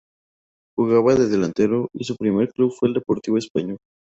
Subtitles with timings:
[0.75, 3.77] Jugaba de delantero y su primer club fue Deportivo Español.